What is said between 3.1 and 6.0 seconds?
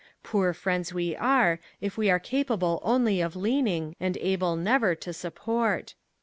of leaning, and able never to support.